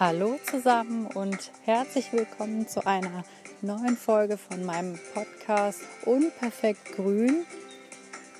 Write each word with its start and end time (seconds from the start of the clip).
Hallo 0.00 0.40
zusammen 0.50 1.06
und 1.06 1.52
herzlich 1.62 2.12
willkommen 2.12 2.66
zu 2.66 2.84
einer 2.84 3.22
neuen 3.62 3.96
Folge 3.96 4.36
von 4.36 4.64
meinem 4.64 4.98
Podcast 5.14 5.82
Unperfekt 6.04 6.96
Grün. 6.96 7.46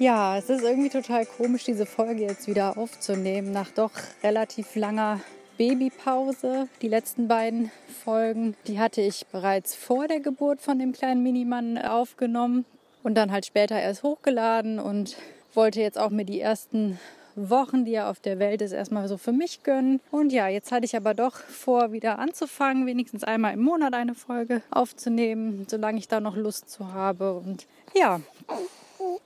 Ja, 0.01 0.37
es 0.37 0.51
ist 0.51 0.65
irgendwie 0.65 0.89
total 0.89 1.25
komisch, 1.25 1.63
diese 1.63 1.87
Folge 1.87 2.23
jetzt 2.23 2.49
wieder 2.49 2.77
aufzunehmen, 2.77 3.53
nach 3.53 3.71
doch 3.71 3.93
relativ 4.25 4.75
langer 4.75 5.21
Babypause. 5.57 6.67
Die 6.83 6.89
letzten 6.89 7.29
beiden 7.29 7.71
Folgen, 8.03 8.57
die 8.67 8.81
hatte 8.81 9.01
ich 9.03 9.25
bereits 9.29 9.77
vor 9.77 10.09
der 10.09 10.19
Geburt 10.19 10.61
von 10.61 10.81
dem 10.81 10.91
kleinen 10.91 11.23
Minimann 11.23 11.79
aufgenommen 11.79 12.65
und 13.05 13.15
dann 13.15 13.31
halt 13.31 13.47
später 13.47 13.81
erst 13.81 14.03
hochgeladen 14.03 14.81
und 14.81 15.17
wollte 15.55 15.81
jetzt 15.81 15.99
auch 15.99 16.11
mir 16.11 16.25
die 16.25 16.41
ersten 16.41 16.99
Wochen, 17.37 17.85
die 17.85 17.95
er 17.95 18.09
auf 18.09 18.21
der 18.21 18.39
Welt 18.39 18.63
ist, 18.63 18.73
erstmal 18.73 19.09
so 19.09 19.17
für 19.17 19.33
mich 19.33 19.63
gönnen. 19.63 20.01
Und 20.11 20.33
ja, 20.33 20.49
jetzt 20.49 20.73
hatte 20.73 20.85
ich 20.85 20.97
aber 20.97 21.15
doch 21.15 21.37
vor, 21.37 21.93
wieder 21.93 22.19
anzufangen, 22.19 22.87
wenigstens 22.87 23.25
einmal 23.25 23.55
im 23.55 23.63
Monat 23.63 23.95
eine 23.95 24.15
Folge 24.15 24.63
aufzunehmen, 24.71 25.67
solange 25.69 25.99
ich 25.99 26.09
da 26.09 26.21
noch 26.21 26.37
Lust 26.37 26.71
zu 26.71 26.93
habe. 26.93 27.35
Und 27.35 27.67
ja, 27.95 28.21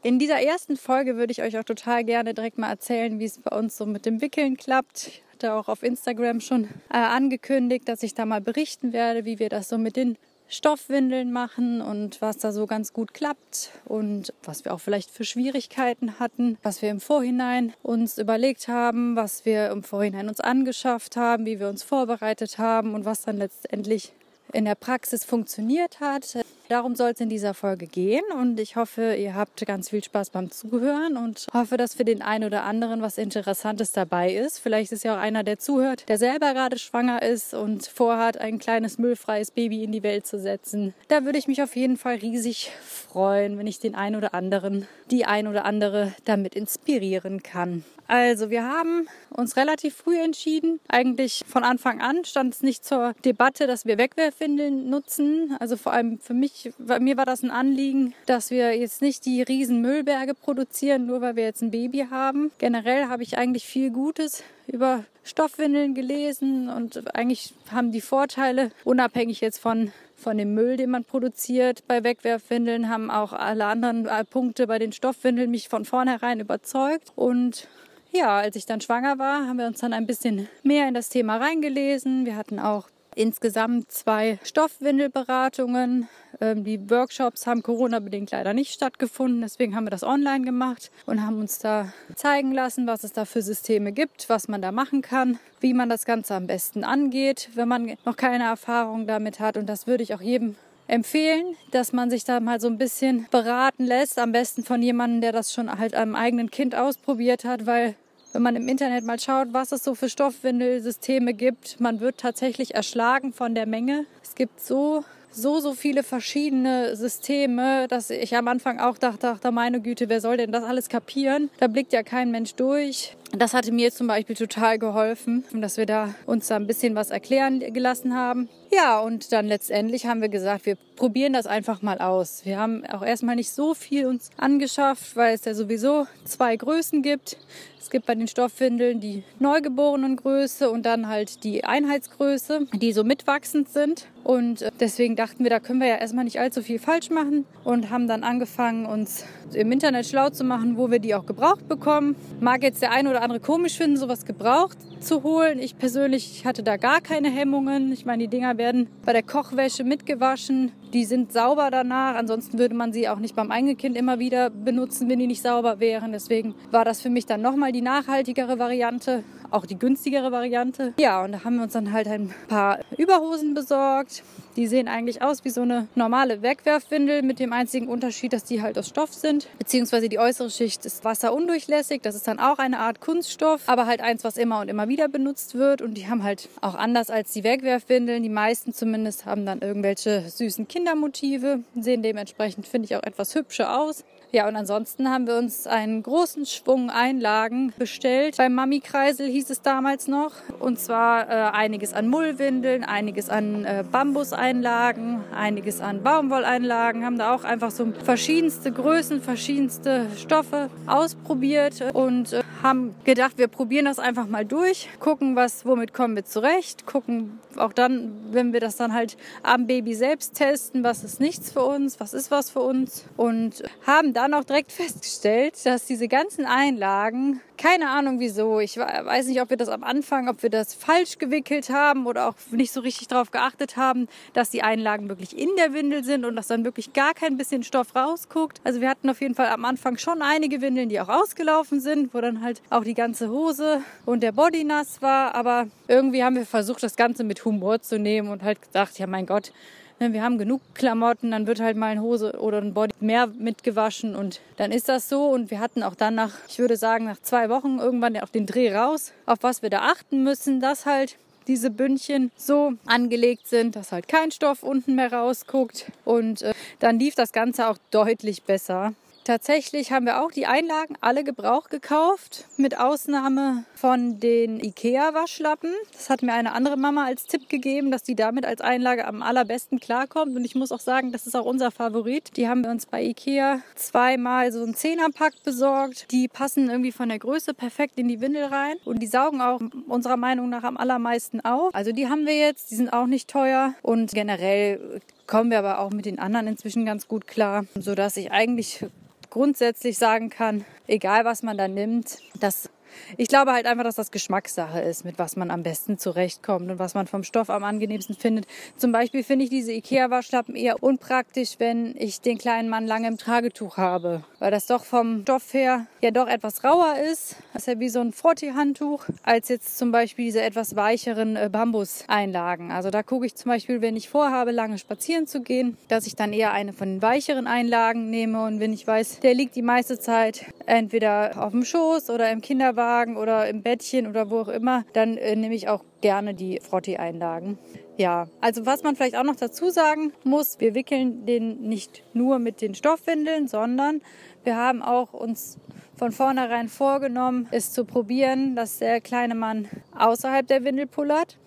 in 0.02 0.18
dieser 0.18 0.40
ersten 0.40 0.76
Folge 0.76 1.16
würde 1.16 1.32
ich 1.32 1.42
euch 1.42 1.58
auch 1.58 1.64
total 1.64 2.04
gerne 2.04 2.34
direkt 2.34 2.58
mal 2.58 2.70
erzählen, 2.70 3.18
wie 3.18 3.24
es 3.24 3.38
bei 3.38 3.56
uns 3.56 3.76
so 3.76 3.86
mit 3.86 4.06
dem 4.06 4.20
Wickeln 4.20 4.56
klappt. 4.56 5.08
Ich 5.08 5.22
hatte 5.32 5.54
auch 5.54 5.68
auf 5.68 5.82
Instagram 5.82 6.40
schon 6.40 6.64
äh, 6.90 6.96
angekündigt, 6.96 7.88
dass 7.88 8.02
ich 8.02 8.14
da 8.14 8.26
mal 8.26 8.40
berichten 8.40 8.92
werde, 8.92 9.24
wie 9.24 9.38
wir 9.38 9.48
das 9.48 9.68
so 9.68 9.78
mit 9.78 9.96
den 9.96 10.16
Stoffwindeln 10.48 11.30
machen 11.30 11.82
und 11.82 12.20
was 12.22 12.38
da 12.38 12.52
so 12.52 12.66
ganz 12.66 12.92
gut 12.92 13.12
klappt 13.12 13.70
und 13.84 14.32
was 14.42 14.64
wir 14.64 14.72
auch 14.72 14.80
vielleicht 14.80 15.10
für 15.10 15.24
Schwierigkeiten 15.24 16.18
hatten, 16.18 16.56
was 16.62 16.80
wir 16.80 16.90
im 16.90 17.00
Vorhinein 17.00 17.74
uns 17.82 18.18
überlegt 18.18 18.66
haben, 18.66 19.14
was 19.14 19.44
wir 19.44 19.70
im 19.70 19.82
Vorhinein 19.82 20.28
uns 20.28 20.40
angeschafft 20.40 21.16
haben, 21.16 21.44
wie 21.44 21.60
wir 21.60 21.68
uns 21.68 21.82
vorbereitet 21.82 22.58
haben 22.58 22.94
und 22.94 23.04
was 23.04 23.22
dann 23.22 23.36
letztendlich 23.36 24.12
in 24.52 24.64
der 24.64 24.74
Praxis 24.74 25.24
funktioniert 25.24 26.00
hat. 26.00 26.38
Darum 26.68 26.96
soll 26.96 27.12
es 27.12 27.20
in 27.20 27.30
dieser 27.30 27.54
Folge 27.54 27.86
gehen 27.86 28.24
und 28.38 28.60
ich 28.60 28.76
hoffe, 28.76 29.14
ihr 29.14 29.34
habt 29.34 29.64
ganz 29.66 29.88
viel 29.88 30.04
Spaß 30.04 30.28
beim 30.28 30.50
Zuhören 30.50 31.16
und 31.16 31.46
hoffe, 31.54 31.78
dass 31.78 31.94
für 31.94 32.04
den 32.04 32.20
einen 32.20 32.44
oder 32.44 32.64
anderen 32.64 33.00
was 33.00 33.16
Interessantes 33.16 33.90
dabei 33.92 34.34
ist. 34.34 34.58
Vielleicht 34.58 34.92
ist 34.92 35.02
ja 35.02 35.14
auch 35.14 35.18
einer, 35.18 35.44
der 35.44 35.58
zuhört, 35.58 36.06
der 36.10 36.18
selber 36.18 36.52
gerade 36.52 36.78
schwanger 36.78 37.22
ist 37.22 37.54
und 37.54 37.86
vorhat, 37.86 38.36
ein 38.36 38.58
kleines 38.58 38.98
müllfreies 38.98 39.50
Baby 39.50 39.82
in 39.82 39.92
die 39.92 40.02
Welt 40.02 40.26
zu 40.26 40.38
setzen. 40.38 40.92
Da 41.08 41.24
würde 41.24 41.38
ich 41.38 41.48
mich 41.48 41.62
auf 41.62 41.74
jeden 41.74 41.96
Fall 41.96 42.16
riesig 42.16 42.70
freuen, 42.82 43.56
wenn 43.56 43.66
ich 43.66 43.78
den 43.78 43.94
einen 43.94 44.16
oder 44.16 44.34
anderen, 44.34 44.86
die 45.10 45.24
ein 45.24 45.46
oder 45.46 45.64
andere 45.64 46.12
damit 46.26 46.54
inspirieren 46.54 47.42
kann. 47.42 47.82
Also 48.10 48.48
wir 48.48 48.64
haben 48.64 49.06
uns 49.28 49.58
relativ 49.58 49.94
früh 49.94 50.18
entschieden. 50.18 50.80
Eigentlich 50.88 51.44
von 51.46 51.62
Anfang 51.62 52.00
an 52.00 52.24
stand 52.24 52.54
es 52.54 52.62
nicht 52.62 52.82
zur 52.82 53.12
Debatte, 53.22 53.66
dass 53.66 53.84
wir 53.84 53.98
Wegwerfwindeln 53.98 54.88
nutzen. 54.88 55.54
Also 55.60 55.76
vor 55.76 55.92
allem 55.92 56.18
für 56.18 56.32
mich, 56.32 56.57
bei 56.78 57.00
mir 57.00 57.16
war 57.16 57.26
das 57.26 57.42
ein 57.42 57.50
Anliegen, 57.50 58.14
dass 58.26 58.50
wir 58.50 58.76
jetzt 58.76 59.02
nicht 59.02 59.24
die 59.24 59.42
riesen 59.42 59.80
Müllberge 59.80 60.34
produzieren, 60.34 61.06
nur 61.06 61.20
weil 61.20 61.36
wir 61.36 61.44
jetzt 61.44 61.62
ein 61.62 61.70
Baby 61.70 62.06
haben. 62.10 62.50
Generell 62.58 63.06
habe 63.06 63.22
ich 63.22 63.38
eigentlich 63.38 63.64
viel 63.64 63.90
Gutes 63.90 64.42
über 64.66 65.04
Stoffwindeln 65.24 65.94
gelesen 65.94 66.68
und 66.68 67.14
eigentlich 67.14 67.54
haben 67.70 67.92
die 67.92 68.00
Vorteile, 68.00 68.70
unabhängig 68.84 69.40
jetzt 69.40 69.58
von 69.58 69.92
von 70.18 70.36
dem 70.36 70.52
Müll, 70.52 70.76
den 70.76 70.90
man 70.90 71.04
produziert 71.04 71.86
bei 71.86 72.02
Wegwerfwindeln, 72.02 72.88
haben 72.88 73.08
auch 73.10 73.32
alle 73.32 73.66
anderen 73.66 74.06
äh, 74.06 74.24
Punkte 74.24 74.66
bei 74.66 74.78
den 74.78 74.92
Stoffwindeln 74.92 75.50
mich 75.50 75.68
von 75.68 75.84
vornherein 75.84 76.40
überzeugt. 76.40 77.12
Und 77.14 77.68
ja, 78.12 78.38
als 78.38 78.56
ich 78.56 78.66
dann 78.66 78.80
schwanger 78.80 79.18
war, 79.18 79.46
haben 79.46 79.58
wir 79.58 79.66
uns 79.66 79.78
dann 79.78 79.92
ein 79.92 80.06
bisschen 80.06 80.48
mehr 80.62 80.88
in 80.88 80.94
das 80.94 81.08
Thema 81.08 81.36
reingelesen. 81.36 82.26
Wir 82.26 82.36
hatten 82.36 82.58
auch 82.58 82.88
insgesamt 83.18 83.90
zwei 83.90 84.38
Stoffwindelberatungen. 84.44 86.08
Ähm, 86.40 86.64
die 86.64 86.88
Workshops 86.88 87.46
haben 87.46 87.62
Corona-bedingt 87.62 88.30
leider 88.30 88.54
nicht 88.54 88.72
stattgefunden. 88.72 89.40
Deswegen 89.40 89.74
haben 89.74 89.84
wir 89.84 89.90
das 89.90 90.04
online 90.04 90.44
gemacht 90.44 90.90
und 91.06 91.24
haben 91.24 91.40
uns 91.40 91.58
da 91.58 91.92
zeigen 92.14 92.52
lassen, 92.52 92.86
was 92.86 93.04
es 93.04 93.12
da 93.12 93.24
für 93.24 93.42
Systeme 93.42 93.92
gibt, 93.92 94.28
was 94.28 94.48
man 94.48 94.62
da 94.62 94.72
machen 94.72 95.02
kann, 95.02 95.38
wie 95.60 95.74
man 95.74 95.88
das 95.88 96.04
Ganze 96.04 96.34
am 96.34 96.46
besten 96.46 96.84
angeht, 96.84 97.50
wenn 97.54 97.68
man 97.68 97.96
noch 98.04 98.16
keine 98.16 98.44
Erfahrung 98.44 99.06
damit 99.06 99.40
hat. 99.40 99.56
Und 99.56 99.66
das 99.66 99.86
würde 99.86 100.04
ich 100.04 100.14
auch 100.14 100.22
jedem 100.22 100.54
empfehlen, 100.86 101.56
dass 101.72 101.92
man 101.92 102.10
sich 102.10 102.24
da 102.24 102.40
mal 102.40 102.60
so 102.60 102.68
ein 102.68 102.78
bisschen 102.78 103.26
beraten 103.30 103.84
lässt. 103.84 104.18
Am 104.18 104.32
besten 104.32 104.64
von 104.64 104.80
jemandem, 104.80 105.20
der 105.20 105.32
das 105.32 105.52
schon 105.52 105.76
halt 105.78 105.94
am 105.94 106.14
eigenen 106.14 106.50
Kind 106.50 106.74
ausprobiert 106.74 107.44
hat, 107.44 107.66
weil 107.66 107.94
wenn 108.32 108.42
man 108.42 108.56
im 108.56 108.68
Internet 108.68 109.04
mal 109.04 109.18
schaut, 109.18 109.48
was 109.52 109.72
es 109.72 109.82
so 109.82 109.94
für 109.94 110.08
Stoffwindelsysteme 110.08 111.34
gibt, 111.34 111.80
man 111.80 112.00
wird 112.00 112.18
tatsächlich 112.18 112.74
erschlagen 112.74 113.32
von 113.32 113.54
der 113.54 113.66
Menge. 113.66 114.06
Es 114.22 114.34
gibt 114.34 114.60
so 114.60 115.04
so, 115.30 115.60
so 115.60 115.74
viele 115.74 116.02
verschiedene 116.02 116.96
Systeme, 116.96 117.86
dass 117.88 118.10
ich 118.10 118.36
am 118.36 118.48
Anfang 118.48 118.80
auch 118.80 118.98
dachte, 118.98 119.36
ach, 119.42 119.50
meine 119.50 119.80
Güte, 119.80 120.08
wer 120.08 120.20
soll 120.20 120.36
denn 120.36 120.52
das 120.52 120.64
alles 120.64 120.88
kapieren? 120.88 121.50
Da 121.58 121.66
blickt 121.66 121.92
ja 121.92 122.02
kein 122.02 122.30
Mensch 122.30 122.54
durch. 122.54 123.16
Das 123.32 123.52
hatte 123.52 123.72
mir 123.72 123.92
zum 123.92 124.06
Beispiel 124.06 124.36
total 124.36 124.78
geholfen, 124.78 125.44
dass 125.52 125.76
wir 125.76 125.84
da 125.84 126.14
uns 126.24 126.46
da 126.48 126.56
ein 126.56 126.66
bisschen 126.66 126.94
was 126.94 127.10
erklären 127.10 127.60
gelassen 127.74 128.14
haben. 128.14 128.48
Ja, 128.70 129.00
und 129.00 129.32
dann 129.32 129.46
letztendlich 129.46 130.06
haben 130.06 130.20
wir 130.20 130.28
gesagt, 130.28 130.64
wir 130.66 130.76
probieren 130.96 131.32
das 131.34 131.46
einfach 131.46 131.82
mal 131.82 131.98
aus. 131.98 132.44
Wir 132.44 132.58
haben 132.58 132.84
auch 132.86 133.02
erstmal 133.02 133.36
nicht 133.36 133.50
so 133.50 133.74
viel 133.74 134.06
uns 134.06 134.30
angeschafft, 134.36 135.14
weil 135.14 135.34
es 135.34 135.44
ja 135.44 135.54
sowieso 135.54 136.06
zwei 136.24 136.56
Größen 136.56 137.02
gibt. 137.02 137.36
Es 137.80 137.90
gibt 137.90 138.04
bei 138.04 138.14
den 138.14 138.28
Stoffwindeln 138.28 139.00
die 139.00 139.22
Neugeborenengröße 139.38 140.70
und 140.70 140.84
dann 140.84 141.08
halt 141.08 141.44
die 141.44 141.64
Einheitsgröße, 141.64 142.66
die 142.74 142.92
so 142.92 143.04
mitwachsend 143.04 143.70
sind. 143.70 144.06
Und 144.24 144.60
äh, 144.60 144.70
deswegen 144.78 145.16
dachten 145.16 145.42
wir, 145.42 145.48
da 145.48 145.58
können 145.58 145.80
wir 145.80 145.86
ja 145.86 145.96
erstmal 145.96 146.24
nicht 146.24 146.38
allzu 146.38 146.60
viel 146.60 146.78
falsch 146.78 147.08
machen 147.08 147.46
und 147.64 147.88
haben 147.88 148.06
dann 148.06 148.24
angefangen, 148.24 148.84
uns 148.84 149.24
im 149.54 149.72
Internet 149.72 150.04
schlau 150.04 150.28
zu 150.28 150.44
machen, 150.44 150.76
wo 150.76 150.90
wir 150.90 150.98
die 150.98 151.14
auch 151.14 151.24
gebraucht 151.24 151.66
bekommen. 151.66 152.14
Mag 152.40 152.62
jetzt 152.62 152.82
der 152.82 152.90
eine 152.90 153.08
oder 153.08 153.17
andere 153.22 153.40
komisch 153.40 153.76
finden, 153.76 153.96
sowas 153.96 154.24
gebraucht 154.24 154.78
zu 155.00 155.22
holen. 155.22 155.58
Ich 155.58 155.78
persönlich 155.78 156.44
hatte 156.44 156.62
da 156.62 156.76
gar 156.76 157.00
keine 157.00 157.30
Hemmungen. 157.30 157.92
Ich 157.92 158.04
meine, 158.04 158.24
die 158.24 158.28
Dinger 158.28 158.58
werden 158.58 158.88
bei 159.04 159.12
der 159.12 159.22
Kochwäsche 159.22 159.84
mitgewaschen. 159.84 160.72
Die 160.92 161.04
sind 161.04 161.32
sauber 161.32 161.70
danach. 161.70 162.14
Ansonsten 162.14 162.58
würde 162.58 162.74
man 162.74 162.92
sie 162.92 163.08
auch 163.08 163.18
nicht 163.18 163.36
beim 163.36 163.50
eigenen 163.50 163.76
Kind 163.76 163.96
immer 163.96 164.18
wieder 164.18 164.50
benutzen, 164.50 165.08
wenn 165.08 165.18
die 165.18 165.26
nicht 165.26 165.42
sauber 165.42 165.80
wären. 165.80 166.12
Deswegen 166.12 166.54
war 166.70 166.84
das 166.84 167.00
für 167.00 167.10
mich 167.10 167.26
dann 167.26 167.42
nochmal 167.42 167.72
die 167.72 167.82
nachhaltigere 167.82 168.58
Variante, 168.58 169.22
auch 169.50 169.66
die 169.66 169.78
günstigere 169.78 170.32
Variante. 170.32 170.94
Ja, 170.98 171.24
und 171.24 171.32
da 171.32 171.44
haben 171.44 171.56
wir 171.56 171.64
uns 171.64 171.72
dann 171.72 171.92
halt 171.92 172.08
ein 172.08 172.34
paar 172.48 172.80
Überhosen 172.96 173.54
besorgt. 173.54 174.22
Die 174.56 174.66
sehen 174.66 174.88
eigentlich 174.88 175.22
aus 175.22 175.44
wie 175.44 175.50
so 175.50 175.62
eine 175.62 175.86
normale 175.94 176.42
Wegwerfwindel 176.42 177.22
mit 177.22 177.38
dem 177.38 177.52
einzigen 177.52 177.86
Unterschied, 177.86 178.32
dass 178.32 178.44
die 178.44 178.60
halt 178.60 178.78
aus 178.78 178.88
Stoff 178.88 179.14
sind. 179.14 179.46
Beziehungsweise 179.58 180.08
die 180.08 180.18
äußere 180.18 180.50
Schicht 180.50 180.84
ist 180.84 181.04
wasserundurchlässig. 181.04 182.02
Das 182.02 182.14
ist 182.14 182.26
dann 182.26 182.40
auch 182.40 182.58
eine 182.58 182.80
Art 182.80 183.00
Kunststoff, 183.00 183.62
aber 183.66 183.86
halt 183.86 184.00
eins, 184.00 184.24
was 184.24 184.36
immer 184.36 184.60
und 184.60 184.68
immer 184.68 184.88
wieder 184.88 185.08
benutzt 185.08 185.54
wird. 185.54 185.80
Und 185.80 185.94
die 185.94 186.08
haben 186.08 186.24
halt 186.24 186.48
auch 186.60 186.74
anders 186.74 187.10
als 187.10 187.32
die 187.32 187.44
Wegwerfwindeln. 187.44 188.22
Die 188.22 188.28
meisten 188.28 188.72
zumindest 188.72 189.26
haben 189.26 189.46
dann 189.46 189.60
irgendwelche 189.60 190.28
süßen 190.28 190.66
Kindermotive, 190.66 191.60
sehen 191.78 192.02
dementsprechend, 192.02 192.66
finde 192.66 192.86
ich, 192.86 192.96
auch 192.96 193.02
etwas 193.04 193.34
hübscher 193.34 193.78
aus. 193.78 194.04
Ja, 194.30 194.46
und 194.46 194.56
ansonsten 194.56 195.08
haben 195.08 195.26
wir 195.26 195.38
uns 195.38 195.66
einen 195.66 196.02
großen 196.02 196.44
Schwung 196.44 196.90
Einlagen 196.90 197.72
bestellt. 197.78 198.36
Beim 198.36 198.54
Mami-Kreisel 198.54 199.26
hieß 199.26 199.48
es 199.48 199.62
damals 199.62 200.06
noch. 200.06 200.32
Und 200.60 200.78
zwar 200.78 201.30
äh, 201.30 201.32
einiges 201.56 201.94
an 201.94 202.08
Mullwindeln, 202.08 202.84
einiges 202.84 203.30
an 203.30 203.64
äh, 203.64 203.84
Bambuseinlagen, 203.90 205.24
einiges 205.34 205.80
an 205.80 206.02
Baumwolleinlagen. 206.02 207.06
Haben 207.06 207.16
da 207.16 207.34
auch 207.34 207.44
einfach 207.44 207.70
so 207.70 207.90
verschiedenste 208.04 208.70
Größen, 208.70 209.22
verschiedenste 209.22 210.06
Stoffe 210.18 210.68
ausprobiert 210.86 211.82
und 211.94 212.34
äh, 212.34 212.42
haben 212.62 212.94
gedacht, 213.04 213.38
wir 213.38 213.48
probieren 213.48 213.86
das 213.86 213.98
einfach 213.98 214.26
mal 214.26 214.44
durch, 214.44 214.90
gucken, 215.00 215.36
was, 215.36 215.64
womit 215.64 215.94
kommen 215.94 216.16
wir 216.16 216.26
zurecht, 216.26 216.84
gucken 216.84 217.38
auch 217.58 217.72
dann, 217.72 218.12
wenn 218.30 218.52
wir 218.52 218.60
das 218.60 218.76
dann 218.76 218.92
halt 218.92 219.16
am 219.42 219.66
Baby 219.66 219.94
selbst 219.94 220.34
testen, 220.34 220.82
was 220.84 221.04
ist 221.04 221.20
nichts 221.20 221.52
für 221.52 221.62
uns, 221.62 222.00
was 222.00 222.14
ist 222.14 222.30
was 222.30 222.50
für 222.50 222.60
uns 222.60 223.04
und 223.16 223.62
haben 223.86 224.12
dann 224.12 224.34
auch 224.34 224.44
direkt 224.44 224.72
festgestellt, 224.72 225.54
dass 225.64 225.86
diese 225.86 226.08
ganzen 226.08 226.44
Einlagen, 226.44 227.40
keine 227.56 227.90
Ahnung 227.90 228.20
wieso, 228.20 228.60
ich 228.60 228.76
weiß 228.76 229.26
nicht, 229.26 229.40
ob 229.40 229.50
wir 229.50 229.56
das 229.56 229.68
am 229.68 229.82
Anfang, 229.82 230.28
ob 230.28 230.42
wir 230.42 230.50
das 230.50 230.74
falsch 230.74 231.18
gewickelt 231.18 231.70
haben 231.70 232.06
oder 232.06 232.28
auch 232.28 232.34
nicht 232.50 232.72
so 232.72 232.80
richtig 232.80 233.08
darauf 233.08 233.30
geachtet 233.30 233.76
haben, 233.76 234.08
dass 234.32 234.50
die 234.50 234.62
Einlagen 234.62 235.08
wirklich 235.08 235.36
in 235.36 235.48
der 235.56 235.72
Windel 235.72 236.04
sind 236.04 236.24
und 236.24 236.36
dass 236.36 236.46
dann 236.46 236.64
wirklich 236.64 236.92
gar 236.92 237.14
kein 237.14 237.36
bisschen 237.36 237.62
Stoff 237.64 237.94
rausguckt. 237.96 238.60
Also 238.64 238.80
wir 238.80 238.88
hatten 238.88 239.10
auf 239.10 239.20
jeden 239.20 239.34
Fall 239.34 239.48
am 239.48 239.64
Anfang 239.64 239.98
schon 239.98 240.22
einige 240.22 240.60
Windeln, 240.60 240.88
die 240.88 241.00
auch 241.00 241.08
ausgelaufen 241.08 241.80
sind, 241.80 242.14
wo 242.14 242.20
dann 242.20 242.42
halt 242.42 242.62
auch 242.70 242.84
die 242.84 242.94
ganze 242.94 243.28
Hose 243.28 243.82
und 244.06 244.22
der 244.22 244.32
Body 244.32 244.64
nass 244.64 245.02
war, 245.02 245.34
aber 245.34 245.66
irgendwie 245.88 246.22
haben 246.22 246.36
wir 246.36 246.46
versucht, 246.46 246.82
das 246.82 246.96
Ganze 246.96 247.24
mit 247.24 247.44
Humor 247.48 247.80
zu 247.80 247.98
nehmen 247.98 248.28
und 248.28 248.42
halt 248.42 248.62
gesagt, 248.62 248.98
ja 248.98 249.06
mein 249.06 249.26
Gott, 249.26 249.52
ne, 250.00 250.12
wir 250.12 250.22
haben 250.22 250.38
genug 250.38 250.60
Klamotten, 250.74 251.30
dann 251.30 251.46
wird 251.46 251.60
halt 251.60 251.76
mal 251.76 251.86
eine 251.86 252.02
Hose 252.02 252.38
oder 252.40 252.58
ein 252.58 252.74
Body 252.74 252.94
mehr 253.00 253.26
mitgewaschen 253.26 254.14
und 254.14 254.40
dann 254.56 254.72
ist 254.72 254.88
das 254.88 255.08
so. 255.08 255.26
Und 255.26 255.50
wir 255.50 255.60
hatten 255.60 255.82
auch 255.82 255.94
dann 255.94 256.14
nach, 256.14 256.32
ich 256.48 256.58
würde 256.58 256.76
sagen, 256.76 257.04
nach 257.04 257.20
zwei 257.20 257.48
Wochen 257.48 257.78
irgendwann 257.78 258.16
auch 258.18 258.28
den 258.28 258.46
Dreh 258.46 258.74
raus, 258.74 259.12
auf 259.26 259.38
was 259.42 259.62
wir 259.62 259.70
da 259.70 259.80
achten 259.80 260.22
müssen, 260.22 260.60
dass 260.60 260.86
halt 260.86 261.16
diese 261.46 261.70
Bündchen 261.70 262.30
so 262.36 262.74
angelegt 262.86 263.48
sind, 263.48 263.74
dass 263.74 263.90
halt 263.90 264.06
kein 264.06 264.30
Stoff 264.30 264.62
unten 264.62 264.94
mehr 264.94 265.12
rausguckt. 265.12 265.90
Und 266.04 266.42
äh, 266.42 266.52
dann 266.78 266.98
lief 266.98 267.14
das 267.14 267.32
Ganze 267.32 267.68
auch 267.68 267.78
deutlich 267.90 268.42
besser. 268.42 268.92
Tatsächlich 269.28 269.92
haben 269.92 270.06
wir 270.06 270.22
auch 270.22 270.30
die 270.30 270.46
Einlagen 270.46 270.94
alle 271.02 271.22
Gebrauch 271.22 271.68
gekauft, 271.68 272.46
mit 272.56 272.80
Ausnahme 272.80 273.64
von 273.74 274.18
den 274.20 274.58
IKEA-Waschlappen. 274.58 275.70
Das 275.92 276.08
hat 276.08 276.22
mir 276.22 276.32
eine 276.32 276.52
andere 276.52 276.78
Mama 276.78 277.04
als 277.04 277.26
Tipp 277.26 277.46
gegeben, 277.50 277.90
dass 277.90 278.02
die 278.02 278.14
damit 278.14 278.46
als 278.46 278.62
Einlage 278.62 279.06
am 279.06 279.20
allerbesten 279.20 279.80
klarkommt. 279.80 280.34
Und 280.34 280.46
ich 280.46 280.54
muss 280.54 280.72
auch 280.72 280.80
sagen, 280.80 281.12
das 281.12 281.26
ist 281.26 281.36
auch 281.36 281.44
unser 281.44 281.70
Favorit. 281.70 282.38
Die 282.38 282.48
haben 282.48 282.64
wir 282.64 282.70
uns 282.70 282.86
bei 282.86 283.04
IKEA 283.04 283.60
zweimal 283.74 284.50
so 284.50 284.62
einen 284.62 284.74
Zehnerpack 284.74 285.34
besorgt. 285.44 286.10
Die 286.10 286.26
passen 286.26 286.70
irgendwie 286.70 286.92
von 286.92 287.10
der 287.10 287.18
Größe 287.18 287.52
perfekt 287.52 287.98
in 287.98 288.08
die 288.08 288.22
Windel 288.22 288.44
rein. 288.44 288.76
Und 288.86 289.00
die 289.00 289.08
saugen 289.08 289.42
auch 289.42 289.60
unserer 289.88 290.16
Meinung 290.16 290.48
nach 290.48 290.62
am 290.62 290.78
allermeisten 290.78 291.42
auf. 291.42 291.74
Also 291.74 291.92
die 291.92 292.08
haben 292.08 292.24
wir 292.24 292.38
jetzt, 292.38 292.70
die 292.70 292.76
sind 292.76 292.94
auch 292.94 293.06
nicht 293.06 293.28
teuer. 293.28 293.74
Und 293.82 294.10
generell 294.12 295.02
kommen 295.26 295.50
wir 295.50 295.58
aber 295.58 295.80
auch 295.80 295.90
mit 295.90 296.06
den 296.06 296.18
anderen 296.18 296.46
inzwischen 296.46 296.86
ganz 296.86 297.08
gut 297.08 297.26
klar, 297.26 297.66
sodass 297.78 298.16
ich 298.16 298.32
eigentlich 298.32 298.86
grundsätzlich 299.30 299.98
sagen 299.98 300.30
kann, 300.30 300.64
egal 300.86 301.24
was 301.24 301.42
man 301.42 301.56
da 301.56 301.68
nimmt, 301.68 302.18
das 302.40 302.70
ich 303.16 303.28
glaube 303.28 303.52
halt 303.52 303.66
einfach, 303.66 303.84
dass 303.84 303.96
das 303.96 304.10
Geschmackssache 304.10 304.80
ist, 304.80 305.04
mit 305.04 305.18
was 305.18 305.36
man 305.36 305.50
am 305.50 305.62
besten 305.62 305.98
zurechtkommt 305.98 306.70
und 306.70 306.78
was 306.78 306.94
man 306.94 307.06
vom 307.06 307.22
Stoff 307.22 307.50
am 307.50 307.64
angenehmsten 307.64 308.16
findet. 308.16 308.46
Zum 308.76 308.92
Beispiel 308.92 309.22
finde 309.22 309.44
ich 309.44 309.50
diese 309.50 309.72
Ikea-Waschlappen 309.72 310.54
eher 310.54 310.82
unpraktisch, 310.82 311.56
wenn 311.58 311.94
ich 311.96 312.20
den 312.20 312.38
kleinen 312.38 312.68
Mann 312.68 312.86
lange 312.86 313.08
im 313.08 313.18
Tragetuch 313.18 313.76
habe, 313.76 314.22
weil 314.38 314.50
das 314.50 314.66
doch 314.66 314.84
vom 314.84 315.22
Stoff 315.22 315.52
her 315.54 315.86
ja 316.00 316.10
doch 316.10 316.28
etwas 316.28 316.64
rauer 316.64 316.96
ist. 317.10 317.36
Das 317.52 317.62
ist 317.62 317.74
ja 317.74 317.80
wie 317.80 317.88
so 317.88 318.00
ein 318.00 318.12
Frotti-Handtuch, 318.12 319.04
als 319.22 319.48
jetzt 319.48 319.78
zum 319.78 319.92
Beispiel 319.92 320.26
diese 320.26 320.42
etwas 320.42 320.76
weicheren 320.76 321.36
äh, 321.36 321.48
Bambus-Einlagen. 321.50 322.72
Also 322.72 322.90
da 322.90 323.02
gucke 323.02 323.26
ich 323.26 323.34
zum 323.34 323.50
Beispiel, 323.50 323.80
wenn 323.80 323.96
ich 323.96 324.08
vorhabe, 324.08 324.50
lange 324.50 324.78
spazieren 324.78 325.26
zu 325.26 325.42
gehen, 325.42 325.76
dass 325.88 326.06
ich 326.06 326.16
dann 326.16 326.32
eher 326.32 326.52
eine 326.52 326.72
von 326.72 326.88
den 326.88 327.02
weicheren 327.02 327.46
Einlagen 327.46 328.10
nehme 328.10 328.44
und 328.44 328.60
wenn 328.60 328.72
ich 328.72 328.86
weiß, 328.86 329.20
der 329.20 329.34
liegt 329.34 329.56
die 329.56 329.62
meiste 329.62 329.98
Zeit 329.98 330.46
entweder 330.66 331.42
auf 331.42 331.52
dem 331.52 331.64
Schoß 331.64 332.10
oder 332.10 332.30
im 332.30 332.40
Kinderwagen, 332.40 332.87
Kinderwagen 332.88 333.16
oder 333.16 333.48
im 333.48 333.62
Bettchen 333.62 334.06
oder 334.06 334.30
wo 334.30 334.40
auch 334.40 334.48
immer, 334.48 334.84
dann 334.92 335.16
äh, 335.16 335.36
nehme 335.36 335.54
ich 335.54 335.68
auch 335.68 335.84
gerne 336.00 336.34
die 336.34 336.60
Frotti-Einlagen. 336.60 337.58
Ja, 337.96 338.28
also 338.40 338.64
was 338.64 338.82
man 338.82 338.96
vielleicht 338.96 339.16
auch 339.16 339.24
noch 339.24 339.36
dazu 339.36 339.70
sagen 339.70 340.12
muss, 340.24 340.60
wir 340.60 340.74
wickeln 340.74 341.26
den 341.26 341.62
nicht 341.62 342.04
nur 342.14 342.38
mit 342.38 342.60
den 342.60 342.74
Stoffwindeln, 342.74 343.48
sondern 343.48 344.00
wir 344.44 344.56
haben 344.56 344.82
auch 344.82 345.12
uns 345.12 345.58
von 345.96 346.12
vornherein 346.12 346.68
vorgenommen, 346.68 347.48
es 347.50 347.72
zu 347.72 347.84
probieren, 347.84 348.54
dass 348.54 348.78
der 348.78 349.00
kleine 349.00 349.34
Mann 349.34 349.68
außerhalb 349.96 350.46
der 350.46 350.64
Windel 350.64 350.86
pullert. 350.86 351.38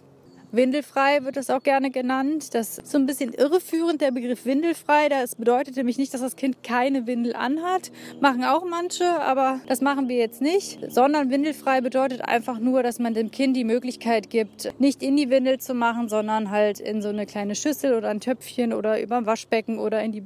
Windelfrei 0.51 1.23
wird 1.23 1.37
das 1.37 1.49
auch 1.49 1.63
gerne 1.63 1.91
genannt. 1.91 2.53
Das 2.53 2.77
ist 2.77 2.91
so 2.91 2.97
ein 2.97 3.05
bisschen 3.05 3.33
irreführend, 3.33 4.01
der 4.01 4.11
Begriff 4.11 4.45
windelfrei. 4.45 5.07
Das 5.09 5.35
bedeutet 5.35 5.77
nämlich 5.77 5.97
nicht, 5.97 6.13
dass 6.13 6.21
das 6.21 6.35
Kind 6.35 6.63
keine 6.63 7.07
Windel 7.07 7.35
anhat. 7.35 7.91
Machen 8.19 8.43
auch 8.43 8.65
manche, 8.65 9.05
aber 9.21 9.61
das 9.67 9.81
machen 9.81 10.09
wir 10.09 10.17
jetzt 10.17 10.41
nicht. 10.41 10.79
Sondern 10.89 11.29
windelfrei 11.29 11.81
bedeutet 11.81 12.21
einfach 12.21 12.59
nur, 12.59 12.83
dass 12.83 12.99
man 12.99 13.13
dem 13.13 13.31
Kind 13.31 13.55
die 13.55 13.63
Möglichkeit 13.63 14.29
gibt, 14.29 14.79
nicht 14.79 15.01
in 15.01 15.15
die 15.15 15.29
Windel 15.29 15.59
zu 15.59 15.73
machen, 15.73 16.09
sondern 16.09 16.51
halt 16.51 16.79
in 16.79 17.01
so 17.01 17.09
eine 17.09 17.25
kleine 17.25 17.55
Schüssel 17.55 17.93
oder 17.93 18.09
ein 18.09 18.19
Töpfchen 18.19 18.73
oder 18.73 19.01
über 19.01 19.17
ein 19.17 19.25
Waschbecken 19.25 19.79
oder 19.79 20.03
in 20.03 20.11
die 20.11 20.23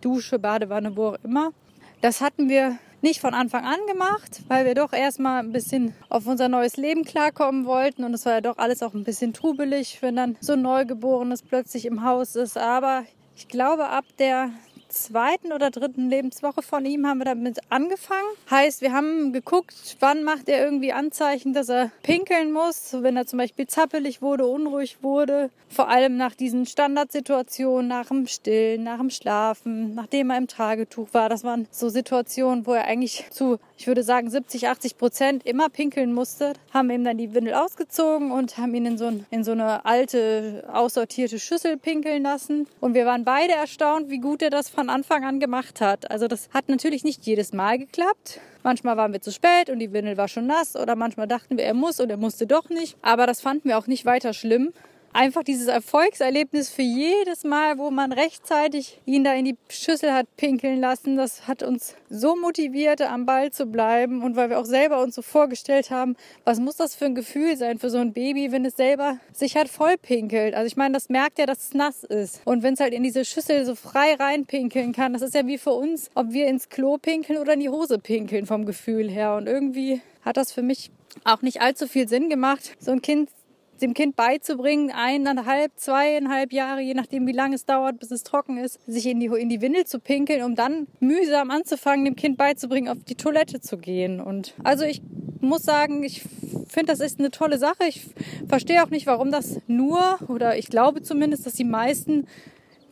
Dusche, 0.00 0.38
Badewanne, 0.38 0.96
wo 0.96 1.08
auch 1.08 1.18
immer. 1.22 1.52
Das 2.00 2.20
hatten 2.20 2.48
wir 2.48 2.78
nicht 3.00 3.20
von 3.20 3.34
Anfang 3.34 3.64
an 3.64 3.78
gemacht, 3.86 4.42
weil 4.48 4.66
wir 4.66 4.74
doch 4.74 4.92
erstmal 4.92 5.40
ein 5.40 5.52
bisschen 5.52 5.94
auf 6.08 6.26
unser 6.26 6.48
neues 6.48 6.76
Leben 6.76 7.04
klarkommen 7.04 7.66
wollten. 7.66 8.04
Und 8.04 8.14
es 8.14 8.26
war 8.26 8.34
ja 8.34 8.40
doch 8.40 8.58
alles 8.58 8.82
auch 8.82 8.94
ein 8.94 9.04
bisschen 9.04 9.32
trubelig, 9.32 9.98
wenn 10.00 10.16
dann 10.16 10.36
so 10.40 10.54
ein 10.54 10.62
Neugeborenes 10.62 11.42
plötzlich 11.42 11.86
im 11.86 12.02
Haus 12.02 12.36
ist. 12.36 12.56
Aber 12.56 13.04
ich 13.36 13.48
glaube, 13.48 13.88
ab 13.88 14.04
der 14.18 14.50
zweiten 14.88 15.52
oder 15.52 15.70
dritten 15.70 16.08
Lebenswoche 16.10 16.62
von 16.62 16.84
ihm 16.84 17.06
haben 17.06 17.18
wir 17.18 17.24
damit 17.24 17.58
angefangen. 17.70 18.28
Heißt, 18.50 18.80
wir 18.80 18.92
haben 18.92 19.32
geguckt, 19.32 19.96
wann 20.00 20.24
macht 20.24 20.48
er 20.48 20.64
irgendwie 20.64 20.92
Anzeichen, 20.92 21.52
dass 21.52 21.68
er 21.68 21.90
pinkeln 22.02 22.52
muss. 22.52 22.96
Wenn 23.00 23.16
er 23.16 23.26
zum 23.26 23.38
Beispiel 23.38 23.66
zappelig 23.66 24.22
wurde, 24.22 24.46
unruhig 24.46 24.98
wurde. 25.02 25.50
Vor 25.68 25.88
allem 25.88 26.16
nach 26.16 26.34
diesen 26.34 26.66
Standardsituationen, 26.66 27.88
nach 27.88 28.08
dem 28.08 28.26
Stillen, 28.26 28.84
nach 28.84 28.98
dem 28.98 29.10
Schlafen, 29.10 29.94
nachdem 29.94 30.30
er 30.30 30.38
im 30.38 30.48
Tragetuch 30.48 31.08
war. 31.12 31.28
Das 31.28 31.44
waren 31.44 31.68
so 31.70 31.88
Situationen, 31.88 32.66
wo 32.66 32.72
er 32.72 32.86
eigentlich 32.86 33.26
zu, 33.30 33.58
ich 33.76 33.86
würde 33.86 34.02
sagen, 34.02 34.30
70, 34.30 34.68
80 34.68 34.96
Prozent 34.96 35.46
immer 35.46 35.68
pinkeln 35.68 36.12
musste. 36.12 36.54
Haben 36.72 36.90
ihm 36.90 37.04
dann 37.04 37.18
die 37.18 37.34
Windel 37.34 37.54
ausgezogen 37.54 38.30
und 38.30 38.56
haben 38.56 38.74
ihn 38.74 38.86
in 38.86 38.98
so, 38.98 39.12
in 39.30 39.44
so 39.44 39.52
eine 39.52 39.84
alte, 39.84 40.64
aussortierte 40.72 41.38
Schüssel 41.38 41.76
pinkeln 41.76 42.22
lassen. 42.22 42.66
Und 42.80 42.94
wir 42.94 43.04
waren 43.04 43.24
beide 43.24 43.52
erstaunt, 43.52 44.08
wie 44.08 44.18
gut 44.18 44.42
er 44.42 44.50
das 44.50 44.70
von 44.78 44.90
Anfang 44.90 45.24
an 45.24 45.40
gemacht 45.40 45.80
hat. 45.80 46.08
Also 46.08 46.28
das 46.28 46.50
hat 46.54 46.68
natürlich 46.68 47.02
nicht 47.02 47.26
jedes 47.26 47.52
Mal 47.52 47.78
geklappt. 47.80 48.38
Manchmal 48.62 48.96
waren 48.96 49.12
wir 49.12 49.20
zu 49.20 49.32
spät 49.32 49.70
und 49.70 49.80
die 49.80 49.92
Windel 49.92 50.16
war 50.16 50.28
schon 50.28 50.46
nass 50.46 50.76
oder 50.76 50.94
manchmal 50.94 51.26
dachten 51.26 51.58
wir, 51.58 51.64
er 51.64 51.74
muss 51.74 51.98
und 51.98 52.10
er 52.10 52.16
musste 52.16 52.46
doch 52.46 52.68
nicht. 52.68 52.96
Aber 53.02 53.26
das 53.26 53.40
fanden 53.40 53.70
wir 53.70 53.76
auch 53.76 53.88
nicht 53.88 54.06
weiter 54.06 54.32
schlimm 54.32 54.72
einfach 55.12 55.42
dieses 55.42 55.68
Erfolgserlebnis 55.68 56.70
für 56.70 56.82
jedes 56.82 57.44
Mal, 57.44 57.78
wo 57.78 57.90
man 57.90 58.12
rechtzeitig 58.12 59.00
ihn 59.06 59.24
da 59.24 59.34
in 59.34 59.44
die 59.44 59.56
Schüssel 59.68 60.12
hat 60.12 60.26
pinkeln 60.36 60.80
lassen, 60.80 61.16
das 61.16 61.46
hat 61.46 61.62
uns 61.62 61.94
so 62.08 62.36
motiviert, 62.36 63.02
am 63.02 63.26
Ball 63.26 63.50
zu 63.50 63.66
bleiben 63.66 64.22
und 64.22 64.36
weil 64.36 64.50
wir 64.50 64.58
auch 64.58 64.64
selber 64.64 65.02
uns 65.02 65.14
so 65.14 65.22
vorgestellt 65.22 65.90
haben, 65.90 66.16
was 66.44 66.60
muss 66.60 66.76
das 66.76 66.94
für 66.94 67.06
ein 67.06 67.14
Gefühl 67.14 67.56
sein 67.56 67.78
für 67.78 67.90
so 67.90 67.98
ein 67.98 68.12
Baby, 68.12 68.52
wenn 68.52 68.64
es 68.64 68.76
selber 68.76 69.18
sich 69.32 69.56
halt 69.56 69.68
voll 69.68 69.96
pinkelt. 70.00 70.54
Also 70.54 70.66
ich 70.66 70.76
meine, 70.76 70.94
das 70.94 71.08
merkt 71.08 71.38
ja, 71.38 71.46
dass 71.46 71.64
es 71.64 71.74
nass 71.74 72.04
ist. 72.04 72.40
Und 72.44 72.62
wenn 72.62 72.74
es 72.74 72.80
halt 72.80 72.92
in 72.92 73.02
diese 73.02 73.24
Schüssel 73.24 73.64
so 73.64 73.74
frei 73.74 74.14
reinpinkeln 74.14 74.92
kann, 74.92 75.12
das 75.12 75.22
ist 75.22 75.34
ja 75.34 75.46
wie 75.46 75.58
für 75.58 75.72
uns, 75.72 76.10
ob 76.14 76.32
wir 76.32 76.46
ins 76.46 76.68
Klo 76.68 76.98
pinkeln 76.98 77.38
oder 77.38 77.54
in 77.54 77.60
die 77.60 77.68
Hose 77.68 77.98
pinkeln 77.98 78.46
vom 78.46 78.66
Gefühl 78.66 79.10
her. 79.10 79.34
Und 79.36 79.46
irgendwie 79.46 80.00
hat 80.22 80.36
das 80.36 80.52
für 80.52 80.62
mich 80.62 80.90
auch 81.24 81.42
nicht 81.42 81.60
allzu 81.60 81.86
viel 81.86 82.08
Sinn 82.08 82.28
gemacht, 82.28 82.76
so 82.78 82.90
ein 82.92 83.02
Kind 83.02 83.30
dem 83.78 83.94
Kind 83.94 84.16
beizubringen, 84.16 84.90
eineinhalb, 84.90 85.72
zweieinhalb 85.76 86.52
Jahre, 86.52 86.80
je 86.80 86.94
nachdem 86.94 87.26
wie 87.26 87.32
lange 87.32 87.54
es 87.54 87.64
dauert, 87.64 87.98
bis 87.98 88.10
es 88.10 88.22
trocken 88.22 88.58
ist, 88.58 88.78
sich 88.86 89.06
in 89.06 89.20
die, 89.20 89.26
in 89.26 89.48
die 89.48 89.60
Windel 89.60 89.86
zu 89.86 90.00
pinkeln, 90.00 90.42
um 90.42 90.54
dann 90.54 90.86
mühsam 91.00 91.50
anzufangen, 91.50 92.04
dem 92.04 92.16
Kind 92.16 92.36
beizubringen, 92.36 92.88
auf 92.88 93.04
die 93.04 93.14
Toilette 93.14 93.60
zu 93.60 93.78
gehen. 93.78 94.20
Und 94.20 94.54
also 94.64 94.84
ich 94.84 95.02
muss 95.40 95.62
sagen, 95.62 96.02
ich 96.02 96.22
finde, 96.68 96.92
das 96.92 97.00
ist 97.00 97.18
eine 97.18 97.30
tolle 97.30 97.58
Sache. 97.58 97.84
Ich 97.88 98.06
verstehe 98.48 98.84
auch 98.84 98.90
nicht, 98.90 99.06
warum 99.06 99.30
das 99.30 99.60
nur, 99.66 100.18
oder 100.28 100.56
ich 100.56 100.68
glaube 100.68 101.02
zumindest, 101.02 101.46
dass 101.46 101.54
die 101.54 101.64
meisten, 101.64 102.26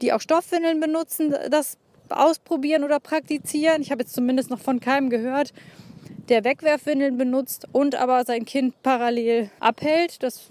die 0.02 0.12
auch 0.12 0.20
Stoffwindeln 0.20 0.80
benutzen, 0.80 1.34
das 1.50 1.78
ausprobieren 2.08 2.84
oder 2.84 3.00
praktizieren. 3.00 3.82
Ich 3.82 3.90
habe 3.90 4.02
jetzt 4.02 4.14
zumindest 4.14 4.50
noch 4.50 4.60
von 4.60 4.80
keinem 4.80 5.10
gehört, 5.10 5.52
der 6.28 6.44
Wegwerfwindeln 6.44 7.16
benutzt 7.16 7.66
und 7.72 7.94
aber 7.94 8.25
sein 8.25 8.44
Kind 8.44 8.82
parallel 8.82 9.50
abhält. 9.60 10.22
Das 10.22 10.50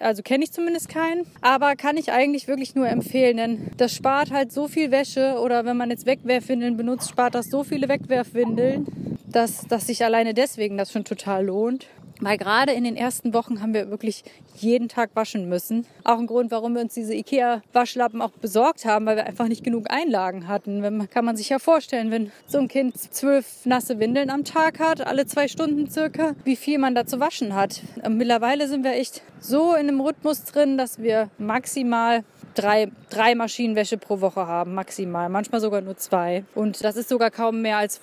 also 0.00 0.22
kenne 0.22 0.44
ich 0.44 0.52
zumindest 0.52 0.88
keinen, 0.88 1.26
aber 1.40 1.76
kann 1.76 1.96
ich 1.96 2.12
eigentlich 2.12 2.48
wirklich 2.48 2.74
nur 2.74 2.88
empfehlen, 2.88 3.36
denn 3.36 3.70
das 3.76 3.94
spart 3.94 4.30
halt 4.30 4.52
so 4.52 4.68
viel 4.68 4.90
Wäsche 4.90 5.38
oder 5.40 5.64
wenn 5.64 5.76
man 5.76 5.90
jetzt 5.90 6.06
Wegwerfwindeln 6.06 6.76
benutzt, 6.76 7.10
spart 7.10 7.34
das 7.34 7.46
so 7.46 7.64
viele 7.64 7.88
Wegwerfwindeln, 7.88 8.86
dass, 9.26 9.66
dass 9.68 9.86
sich 9.86 10.04
alleine 10.04 10.34
deswegen 10.34 10.76
das 10.78 10.92
schon 10.92 11.04
total 11.04 11.46
lohnt. 11.46 11.86
Weil 12.20 12.38
gerade 12.38 12.72
in 12.72 12.84
den 12.84 12.96
ersten 12.96 13.34
Wochen 13.34 13.60
haben 13.60 13.74
wir 13.74 13.90
wirklich 13.90 14.24
jeden 14.56 14.88
Tag 14.88 15.10
waschen 15.14 15.48
müssen. 15.48 15.86
Auch 16.04 16.18
ein 16.18 16.26
Grund, 16.26 16.50
warum 16.50 16.74
wir 16.74 16.80
uns 16.80 16.94
diese 16.94 17.14
IKEA-Waschlappen 17.14 18.22
auch 18.22 18.30
besorgt 18.30 18.84
haben, 18.84 19.06
weil 19.06 19.16
wir 19.16 19.26
einfach 19.26 19.48
nicht 19.48 19.64
genug 19.64 19.90
Einlagen 19.90 20.48
hatten. 20.48 20.82
Wenn, 20.82 21.10
kann 21.10 21.24
man 21.24 21.36
sich 21.36 21.50
ja 21.50 21.58
vorstellen, 21.58 22.10
wenn 22.10 22.32
so 22.46 22.58
ein 22.58 22.68
Kind 22.68 22.96
zwölf 22.98 23.66
nasse 23.66 23.98
Windeln 23.98 24.30
am 24.30 24.44
Tag 24.44 24.80
hat, 24.80 25.06
alle 25.06 25.26
zwei 25.26 25.48
Stunden 25.48 25.90
circa, 25.90 26.34
wie 26.44 26.56
viel 26.56 26.78
man 26.78 26.94
da 26.94 27.06
zu 27.06 27.20
waschen 27.20 27.54
hat. 27.54 27.82
Mittlerweile 28.08 28.68
sind 28.68 28.84
wir 28.84 28.92
echt 28.92 29.22
so 29.40 29.74
in 29.74 29.88
einem 29.88 30.00
Rhythmus 30.00 30.44
drin, 30.44 30.78
dass 30.78 30.98
wir 30.98 31.30
maximal 31.38 32.24
drei, 32.54 32.90
drei 33.10 33.34
Maschinenwäsche 33.34 33.98
pro 33.98 34.20
Woche 34.20 34.46
haben, 34.46 34.74
maximal. 34.74 35.28
Manchmal 35.28 35.60
sogar 35.60 35.80
nur 35.82 35.96
zwei. 35.96 36.44
Und 36.54 36.82
das 36.82 36.96
ist 36.96 37.08
sogar 37.08 37.30
kaum 37.30 37.62
mehr, 37.62 37.76
als 37.76 38.00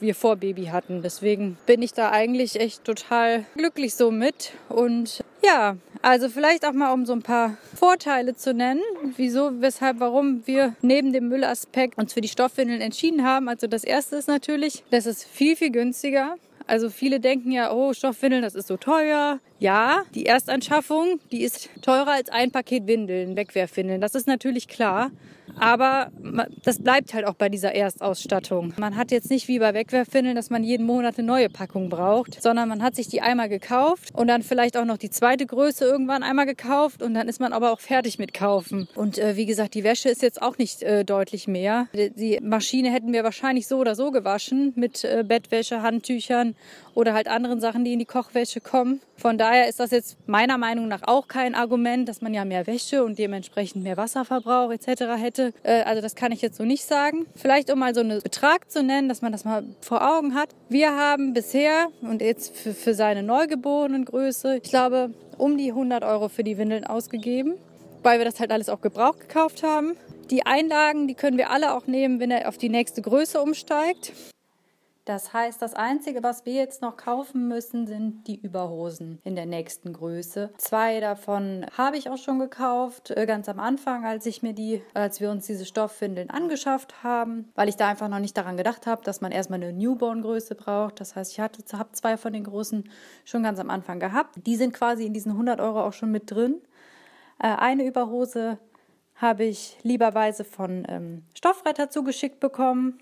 wir 0.00 0.14
vor 0.14 0.36
Baby 0.36 0.66
hatten. 0.66 1.02
Deswegen 1.02 1.56
bin 1.66 1.82
ich 1.82 1.92
da 1.92 2.10
eigentlich 2.10 2.60
echt 2.60 2.84
total 2.84 3.44
glücklich 3.54 3.94
so 3.94 4.10
mit. 4.10 4.52
Und 4.68 5.22
ja, 5.42 5.76
also 6.02 6.28
vielleicht 6.28 6.66
auch 6.66 6.72
mal 6.72 6.92
um 6.92 7.06
so 7.06 7.12
ein 7.12 7.22
paar 7.22 7.56
Vorteile 7.74 8.34
zu 8.34 8.52
nennen, 8.52 8.82
wieso, 9.16 9.60
weshalb, 9.60 10.00
warum 10.00 10.46
wir 10.46 10.74
neben 10.82 11.12
dem 11.12 11.28
Müllaspekt 11.28 11.96
uns 11.98 12.12
für 12.12 12.20
die 12.20 12.28
Stoffwindeln 12.28 12.80
entschieden 12.80 13.24
haben. 13.24 13.48
Also 13.48 13.66
das 13.66 13.84
erste 13.84 14.16
ist 14.16 14.28
natürlich, 14.28 14.84
das 14.90 15.06
ist 15.06 15.24
viel, 15.24 15.56
viel 15.56 15.70
günstiger. 15.70 16.36
Also 16.66 16.88
viele 16.88 17.20
denken 17.20 17.52
ja, 17.52 17.72
oh, 17.72 17.92
Stoffwindeln, 17.92 18.42
das 18.42 18.54
ist 18.54 18.68
so 18.68 18.76
teuer. 18.76 19.38
Ja, 19.64 20.02
die 20.14 20.26
Erstanschaffung, 20.26 21.20
die 21.32 21.40
ist 21.40 21.70
teurer 21.80 22.12
als 22.12 22.28
ein 22.28 22.50
Paket 22.50 22.86
Windeln, 22.86 23.34
Wegwerfwindeln. 23.34 23.98
Das 23.98 24.14
ist 24.14 24.26
natürlich 24.26 24.68
klar. 24.68 25.10
Aber 25.58 26.10
das 26.64 26.78
bleibt 26.82 27.14
halt 27.14 27.26
auch 27.26 27.34
bei 27.34 27.48
dieser 27.48 27.74
Erstausstattung. 27.74 28.72
Man 28.76 28.96
hat 28.96 29.10
jetzt 29.10 29.30
nicht 29.30 29.48
wie 29.48 29.58
bei 29.58 29.74
Wegwerfwindeln, 29.74 30.34
dass 30.34 30.50
man 30.50 30.64
jeden 30.64 30.86
Monat 30.86 31.18
eine 31.18 31.26
neue 31.26 31.48
Packung 31.48 31.88
braucht, 31.88 32.42
sondern 32.42 32.68
man 32.68 32.82
hat 32.82 32.96
sich 32.96 33.08
die 33.08 33.20
einmal 33.20 33.48
gekauft 33.48 34.10
und 34.14 34.26
dann 34.26 34.42
vielleicht 34.42 34.76
auch 34.76 34.84
noch 34.84 34.98
die 34.98 35.10
zweite 35.10 35.46
Größe 35.46 35.84
irgendwann 35.84 36.22
einmal 36.22 36.46
gekauft 36.46 37.02
und 37.02 37.14
dann 37.14 37.28
ist 37.28 37.40
man 37.40 37.52
aber 37.52 37.72
auch 37.72 37.80
fertig 37.80 38.18
mit 38.18 38.34
kaufen. 38.34 38.88
Und 38.94 39.18
äh, 39.18 39.36
wie 39.36 39.46
gesagt, 39.46 39.74
die 39.74 39.84
Wäsche 39.84 40.08
ist 40.08 40.22
jetzt 40.22 40.42
auch 40.42 40.58
nicht 40.58 40.82
äh, 40.82 41.04
deutlich 41.04 41.46
mehr. 41.46 41.86
Die 41.94 42.40
Maschine 42.42 42.90
hätten 42.90 43.12
wir 43.12 43.22
wahrscheinlich 43.22 43.66
so 43.66 43.78
oder 43.78 43.94
so 43.94 44.10
gewaschen 44.10 44.72
mit 44.76 45.04
äh, 45.04 45.24
Bettwäsche, 45.26 45.82
Handtüchern 45.82 46.56
oder 46.94 47.14
halt 47.14 47.28
anderen 47.28 47.60
Sachen, 47.60 47.84
die 47.84 47.92
in 47.92 47.98
die 47.98 48.04
Kochwäsche 48.06 48.60
kommen. 48.60 49.00
Von 49.16 49.38
daher 49.38 49.53
ist 49.62 49.80
das 49.80 49.90
jetzt 49.90 50.16
meiner 50.26 50.58
Meinung 50.58 50.88
nach 50.88 51.02
auch 51.04 51.28
kein 51.28 51.54
Argument, 51.54 52.08
dass 52.08 52.20
man 52.20 52.34
ja 52.34 52.44
mehr 52.44 52.66
Wäsche 52.66 53.04
und 53.04 53.18
dementsprechend 53.18 53.82
mehr 53.82 53.96
Wasserverbrauch 53.96 54.70
etc. 54.72 55.16
hätte. 55.16 55.52
Äh, 55.62 55.82
also 55.82 56.02
das 56.02 56.14
kann 56.14 56.32
ich 56.32 56.42
jetzt 56.42 56.56
so 56.56 56.64
nicht 56.64 56.84
sagen. 56.84 57.26
Vielleicht 57.34 57.70
um 57.72 57.78
mal 57.78 57.94
so 57.94 58.00
einen 58.00 58.22
Betrag 58.22 58.70
zu 58.70 58.82
nennen, 58.82 59.08
dass 59.08 59.22
man 59.22 59.32
das 59.32 59.44
mal 59.44 59.64
vor 59.80 60.02
Augen 60.16 60.34
hat. 60.34 60.50
Wir 60.68 60.96
haben 60.96 61.32
bisher 61.32 61.88
und 62.02 62.22
jetzt 62.22 62.56
für, 62.56 62.74
für 62.74 62.94
seine 62.94 63.22
Neugeborenengröße, 63.22 64.56
ich 64.56 64.70
glaube, 64.70 65.10
um 65.38 65.56
die 65.56 65.70
100 65.70 66.04
Euro 66.04 66.28
für 66.28 66.44
die 66.44 66.58
Windeln 66.58 66.84
ausgegeben, 66.84 67.54
weil 68.02 68.18
wir 68.18 68.24
das 68.24 68.40
halt 68.40 68.52
alles 68.52 68.68
auch 68.68 68.80
gebraucht 68.80 69.20
gekauft 69.20 69.62
haben. 69.62 69.96
Die 70.30 70.46
Einlagen, 70.46 71.06
die 71.06 71.14
können 71.14 71.36
wir 71.36 71.50
alle 71.50 71.74
auch 71.74 71.86
nehmen, 71.86 72.18
wenn 72.20 72.30
er 72.30 72.48
auf 72.48 72.56
die 72.56 72.68
nächste 72.68 73.02
Größe 73.02 73.40
umsteigt. 73.40 74.12
Das 75.04 75.34
heißt, 75.34 75.60
das 75.60 75.74
Einzige, 75.74 76.22
was 76.22 76.46
wir 76.46 76.54
jetzt 76.54 76.80
noch 76.80 76.96
kaufen 76.96 77.46
müssen, 77.46 77.86
sind 77.86 78.26
die 78.26 78.40
Überhosen 78.40 79.20
in 79.22 79.36
der 79.36 79.44
nächsten 79.44 79.92
Größe. 79.92 80.50
Zwei 80.56 81.00
davon 81.00 81.66
habe 81.76 81.98
ich 81.98 82.08
auch 82.08 82.16
schon 82.16 82.38
gekauft, 82.38 83.10
äh, 83.10 83.26
ganz 83.26 83.50
am 83.50 83.60
Anfang, 83.60 84.06
als 84.06 84.24
ich 84.24 84.42
mir 84.42 84.54
die, 84.54 84.80
als 84.94 85.20
wir 85.20 85.30
uns 85.30 85.46
diese 85.46 85.66
Stoffwindeln 85.66 86.30
angeschafft 86.30 87.02
haben, 87.02 87.50
weil 87.54 87.68
ich 87.68 87.76
da 87.76 87.88
einfach 87.88 88.08
noch 88.08 88.18
nicht 88.18 88.36
daran 88.36 88.56
gedacht 88.56 88.86
habe, 88.86 89.04
dass 89.04 89.20
man 89.20 89.30
erstmal 89.30 89.62
eine 89.62 89.74
Newborn-Größe 89.74 90.54
braucht. 90.54 91.00
Das 91.00 91.16
heißt, 91.16 91.32
ich 91.32 91.40
hatte, 91.40 91.62
habe 91.78 91.92
zwei 91.92 92.16
von 92.16 92.32
den 92.32 92.44
großen 92.44 92.88
schon 93.26 93.42
ganz 93.42 93.58
am 93.58 93.68
Anfang 93.68 94.00
gehabt. 94.00 94.46
Die 94.46 94.56
sind 94.56 94.72
quasi 94.72 95.04
in 95.04 95.12
diesen 95.12 95.32
100 95.32 95.60
Euro 95.60 95.82
auch 95.84 95.92
schon 95.92 96.12
mit 96.12 96.30
drin. 96.30 96.62
Äh, 97.38 97.48
eine 97.48 97.84
Überhose 97.84 98.58
habe 99.16 99.44
ich 99.44 99.76
lieberweise 99.82 100.44
von 100.44 100.84
ähm, 100.88 101.24
Stoffretter 101.34 101.90
zugeschickt 101.90 102.40
bekommen. 102.40 103.00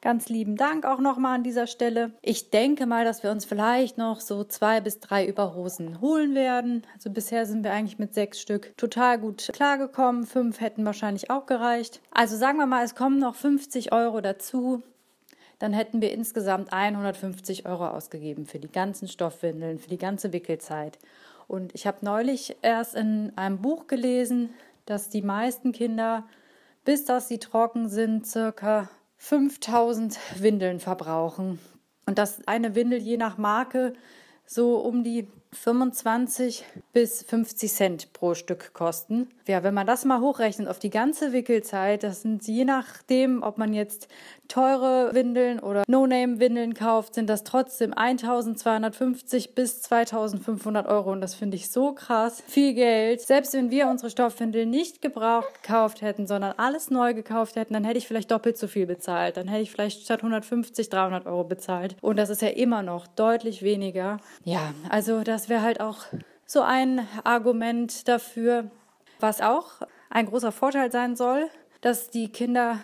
Ganz 0.00 0.28
lieben 0.28 0.56
Dank 0.56 0.84
auch 0.84 0.98
nochmal 0.98 1.36
an 1.36 1.42
dieser 1.42 1.66
Stelle. 1.66 2.12
Ich 2.22 2.50
denke 2.50 2.86
mal, 2.86 3.04
dass 3.04 3.22
wir 3.22 3.30
uns 3.30 3.44
vielleicht 3.44 3.98
noch 3.98 4.20
so 4.20 4.44
zwei 4.44 4.80
bis 4.80 5.00
drei 5.00 5.26
Überhosen 5.26 6.00
holen 6.00 6.34
werden. 6.34 6.86
Also 6.94 7.10
bisher 7.10 7.46
sind 7.46 7.64
wir 7.64 7.72
eigentlich 7.72 7.98
mit 7.98 8.14
sechs 8.14 8.40
Stück 8.40 8.76
total 8.76 9.18
gut 9.18 9.48
klargekommen. 9.52 10.26
Fünf 10.26 10.60
hätten 10.60 10.84
wahrscheinlich 10.84 11.30
auch 11.30 11.46
gereicht. 11.46 12.00
Also 12.10 12.36
sagen 12.36 12.58
wir 12.58 12.66
mal, 12.66 12.84
es 12.84 12.94
kommen 12.94 13.18
noch 13.18 13.34
50 13.34 13.92
Euro 13.92 14.20
dazu. 14.20 14.82
Dann 15.58 15.72
hätten 15.72 16.00
wir 16.00 16.10
insgesamt 16.10 16.72
150 16.72 17.66
Euro 17.66 17.86
ausgegeben 17.86 18.46
für 18.46 18.58
die 18.58 18.72
ganzen 18.72 19.06
Stoffwindeln, 19.06 19.78
für 19.78 19.88
die 19.88 19.98
ganze 19.98 20.32
Wickelzeit. 20.32 20.98
Und 21.46 21.74
ich 21.74 21.86
habe 21.86 21.98
neulich 22.00 22.56
erst 22.62 22.96
in 22.96 23.32
einem 23.36 23.58
Buch 23.62 23.86
gelesen, 23.86 24.50
dass 24.86 25.08
die 25.08 25.22
meisten 25.22 25.70
Kinder, 25.70 26.24
bis 26.84 27.04
dass 27.04 27.28
sie 27.28 27.38
trocken 27.38 27.88
sind, 27.88 28.26
circa 28.26 28.88
5000 29.22 30.18
Windeln 30.40 30.80
verbrauchen. 30.80 31.60
Und 32.06 32.18
dass 32.18 32.46
eine 32.48 32.74
Windel 32.74 32.98
je 32.98 33.16
nach 33.16 33.38
Marke 33.38 33.92
so 34.46 34.78
um 34.78 35.04
die 35.04 35.28
25 35.52 36.64
bis 36.92 37.22
50 37.22 37.72
Cent 37.72 38.12
pro 38.12 38.34
Stück 38.34 38.72
kosten. 38.72 39.28
Ja, 39.46 39.62
wenn 39.62 39.74
man 39.74 39.86
das 39.86 40.04
mal 40.04 40.20
hochrechnet 40.20 40.68
auf 40.68 40.78
die 40.78 40.90
ganze 40.90 41.32
Wickelzeit, 41.32 42.02
das 42.02 42.22
sind 42.22 42.46
je 42.46 42.64
nachdem, 42.64 43.42
ob 43.42 43.58
man 43.58 43.74
jetzt 43.74 44.08
teure 44.48 45.14
Windeln 45.14 45.60
oder 45.60 45.82
No-Name-Windeln 45.86 46.74
kauft, 46.74 47.14
sind 47.14 47.28
das 47.28 47.42
trotzdem 47.42 47.94
1250 47.94 49.54
bis 49.54 49.80
2500 49.82 50.86
Euro 50.86 51.10
und 51.12 51.20
das 51.20 51.34
finde 51.34 51.56
ich 51.56 51.70
so 51.70 51.92
krass. 51.92 52.42
Viel 52.46 52.74
Geld. 52.74 53.20
Selbst 53.22 53.54
wenn 53.54 53.70
wir 53.70 53.88
unsere 53.88 54.10
Stoffwindeln 54.10 54.68
nicht 54.68 55.00
gebraucht 55.00 55.62
gekauft 55.62 56.02
hätten, 56.02 56.26
sondern 56.26 56.52
alles 56.58 56.90
neu 56.90 57.14
gekauft 57.14 57.56
hätten, 57.56 57.72
dann 57.72 57.84
hätte 57.84 57.98
ich 57.98 58.06
vielleicht 58.06 58.30
doppelt 58.30 58.58
so 58.58 58.68
viel 58.68 58.86
bezahlt. 58.86 59.36
Dann 59.38 59.48
hätte 59.48 59.62
ich 59.62 59.70
vielleicht 59.70 60.02
statt 60.02 60.20
150 60.20 60.88
300 60.88 61.26
Euro 61.26 61.44
bezahlt. 61.44 61.96
Und 62.00 62.16
das 62.16 62.28
ist 62.28 62.42
ja 62.42 62.48
immer 62.48 62.82
noch 62.82 63.06
deutlich 63.06 63.62
weniger. 63.62 64.18
Ja, 64.44 64.74
also 64.90 65.22
das 65.22 65.41
das 65.42 65.48
wäre 65.48 65.62
halt 65.62 65.80
auch 65.80 66.04
so 66.46 66.60
ein 66.62 67.04
Argument 67.24 68.06
dafür, 68.06 68.70
was 69.18 69.40
auch 69.40 69.82
ein 70.08 70.26
großer 70.26 70.52
Vorteil 70.52 70.92
sein 70.92 71.16
soll, 71.16 71.48
dass 71.80 72.10
die 72.10 72.28
Kinder 72.28 72.78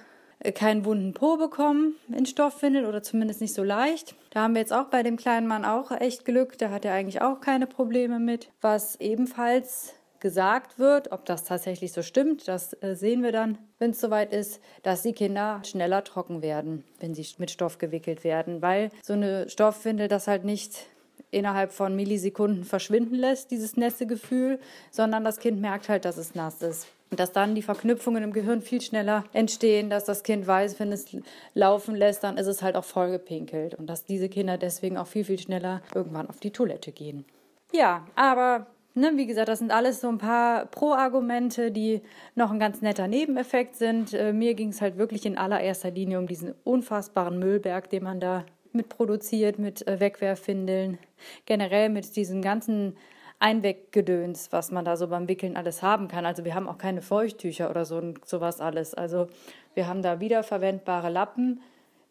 keinen 0.56 0.84
wunden 0.84 1.14
Po 1.14 1.36
bekommen 1.36 1.94
in 2.12 2.26
Stoffwindeln 2.26 2.84
oder 2.84 3.00
zumindest 3.00 3.40
nicht 3.40 3.54
so 3.54 3.62
leicht. 3.62 4.16
Da 4.30 4.42
haben 4.42 4.54
wir 4.54 4.60
jetzt 4.60 4.72
auch 4.72 4.86
bei 4.86 5.04
dem 5.04 5.16
kleinen 5.16 5.46
Mann 5.46 5.64
auch 5.64 5.92
echt 5.92 6.24
Glück. 6.24 6.58
Da 6.58 6.70
hat 6.70 6.84
er 6.84 6.94
eigentlich 6.94 7.22
auch 7.22 7.40
keine 7.40 7.68
Probleme 7.68 8.18
mit. 8.18 8.50
Was 8.60 8.96
ebenfalls 8.96 9.94
gesagt 10.18 10.80
wird, 10.80 11.12
ob 11.12 11.26
das 11.26 11.44
tatsächlich 11.44 11.92
so 11.92 12.02
stimmt, 12.02 12.48
das 12.48 12.72
äh, 12.82 12.96
sehen 12.96 13.22
wir 13.22 13.30
dann, 13.30 13.56
wenn 13.78 13.92
es 13.92 14.00
soweit 14.00 14.32
ist, 14.32 14.60
dass 14.82 15.02
die 15.02 15.12
Kinder 15.12 15.62
schneller 15.64 16.02
trocken 16.02 16.42
werden, 16.42 16.82
wenn 16.98 17.14
sie 17.14 17.24
mit 17.38 17.52
Stoff 17.52 17.78
gewickelt 17.78 18.24
werden, 18.24 18.60
weil 18.60 18.90
so 19.00 19.12
eine 19.12 19.48
Stoffwindel 19.48 20.08
das 20.08 20.26
halt 20.26 20.44
nicht 20.44 20.88
innerhalb 21.30 21.72
von 21.72 21.94
Millisekunden 21.94 22.64
verschwinden 22.64 23.14
lässt, 23.14 23.50
dieses 23.50 23.76
Nässegefühl, 23.76 24.58
sondern 24.90 25.24
das 25.24 25.38
Kind 25.38 25.60
merkt 25.60 25.88
halt, 25.88 26.04
dass 26.04 26.16
es 26.16 26.34
nass 26.34 26.62
ist. 26.62 26.88
Und 27.10 27.20
dass 27.20 27.32
dann 27.32 27.54
die 27.54 27.62
Verknüpfungen 27.62 28.22
im 28.22 28.32
Gehirn 28.32 28.60
viel 28.60 28.82
schneller 28.82 29.24
entstehen, 29.32 29.88
dass 29.88 30.04
das 30.04 30.22
Kind 30.22 30.46
weiß, 30.46 30.78
wenn 30.78 30.92
es 30.92 31.06
laufen 31.54 31.94
lässt, 31.94 32.22
dann 32.22 32.36
ist 32.36 32.46
es 32.46 32.62
halt 32.62 32.76
auch 32.76 32.84
vollgepinkelt. 32.84 33.74
Und 33.74 33.86
dass 33.86 34.04
diese 34.04 34.28
Kinder 34.28 34.58
deswegen 34.58 34.98
auch 34.98 35.06
viel, 35.06 35.24
viel 35.24 35.38
schneller 35.38 35.80
irgendwann 35.94 36.28
auf 36.28 36.38
die 36.38 36.50
Toilette 36.50 36.92
gehen. 36.92 37.24
Ja, 37.72 38.06
aber 38.14 38.66
Ne, 38.98 39.12
wie 39.14 39.26
gesagt, 39.26 39.48
das 39.48 39.60
sind 39.60 39.70
alles 39.70 40.00
so 40.00 40.08
ein 40.08 40.18
paar 40.18 40.66
Pro-Argumente, 40.66 41.70
die 41.70 42.02
noch 42.34 42.50
ein 42.50 42.58
ganz 42.58 42.82
netter 42.82 43.06
Nebeneffekt 43.06 43.76
sind. 43.76 44.12
Äh, 44.12 44.32
mir 44.32 44.54
ging 44.54 44.70
es 44.70 44.80
halt 44.80 44.98
wirklich 44.98 45.24
in 45.24 45.38
allererster 45.38 45.92
Linie 45.92 46.18
um 46.18 46.26
diesen 46.26 46.52
unfassbaren 46.64 47.38
Müllberg, 47.38 47.88
den 47.90 48.02
man 48.02 48.18
da 48.18 48.44
mitproduziert, 48.74 49.58
mit 49.58 49.86
äh, 49.86 50.00
Wegwerffindeln, 50.00 50.98
generell 51.46 51.88
mit 51.88 52.16
diesen 52.16 52.42
ganzen 52.42 52.96
Einweggedöns, 53.40 54.50
was 54.50 54.70
man 54.70 54.84
da 54.84 54.96
so 54.96 55.08
beim 55.08 55.28
Wickeln 55.28 55.56
alles 55.56 55.82
haben 55.82 56.08
kann. 56.08 56.26
Also 56.26 56.44
wir 56.44 56.54
haben 56.54 56.68
auch 56.68 56.78
keine 56.78 57.02
Feuchttücher 57.02 57.70
oder 57.70 57.84
so 57.84 58.14
sowas 58.24 58.60
alles. 58.60 58.94
Also 58.94 59.28
wir 59.74 59.86
haben 59.86 60.02
da 60.02 60.18
wiederverwendbare 60.20 61.08
Lappen, 61.08 61.60